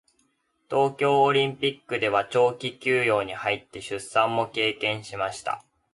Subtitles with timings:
[0.67, 5.63] 東京オリンピックでは長期休養に入って出産も経験しました。